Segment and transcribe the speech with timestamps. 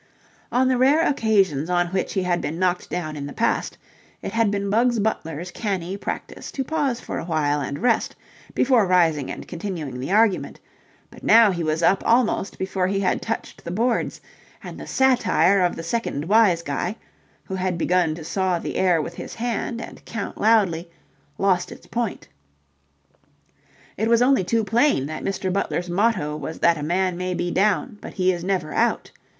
[0.51, 3.77] On the rare occasions on which he had been knocked down in the past,
[4.23, 8.15] it had been Bugs Butler's canny practice to pause for a while and rest
[8.55, 10.59] before rising and continuing the argument,
[11.11, 14.21] but now he was up almost before he had touched the boards,
[14.63, 16.95] and the satire of the second wise guy,
[17.43, 20.89] who had begun to saw the air with his hand and count loudly,
[21.37, 22.27] lost its point.
[23.97, 25.53] It was only too plain that Mr.
[25.53, 29.11] Butler's motto was that a man may be down, but he is never out.